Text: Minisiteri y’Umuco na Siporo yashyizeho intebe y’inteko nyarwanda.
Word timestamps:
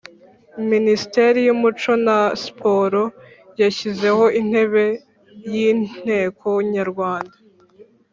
Minisiteri 0.71 1.39
y’Umuco 1.47 1.91
na 2.05 2.19
Siporo 2.41 3.03
yashyizeho 3.61 4.23
intebe 4.39 4.83
y’inteko 5.51 6.49
nyarwanda. 6.73 7.35